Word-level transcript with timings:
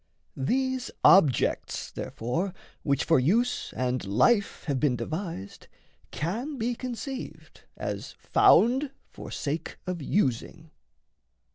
These 0.35 0.89
objects, 1.03 1.91
therefore, 1.91 2.55
which 2.81 3.03
for 3.03 3.19
use 3.19 3.71
and 3.77 4.03
life 4.03 4.63
Have 4.63 4.79
been 4.79 4.95
devised, 4.95 5.67
can 6.09 6.57
be 6.57 6.73
conceived 6.73 7.61
as 7.77 8.13
found 8.13 8.89
For 9.11 9.29
sake 9.29 9.77
of 9.85 10.01
using. 10.01 10.71